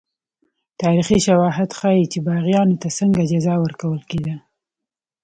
[0.81, 4.35] تاریخي شواهد ښيي چې باغیانو ته څنګه جزا ورکول کېده.